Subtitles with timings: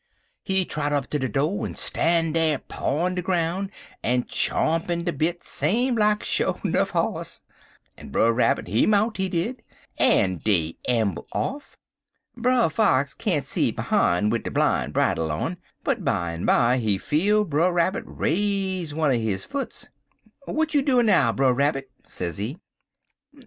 [0.41, 3.69] He trot up ter de do' en stan' dar pawin' de ground
[4.03, 7.41] en chompin' de bit same like sho 'nuff hoss,
[7.99, 9.61] en Brer Rabbit he mount, he did,
[9.99, 11.77] en dey amble off.
[12.35, 17.71] Brer Fox can't see behime wid de bline bridle on, but bimeby he feel Brer
[17.71, 19.89] Rabbit raise one er his foots.
[20.47, 22.57] "'W'at you doin' now, Brer Rabbit?' sezee.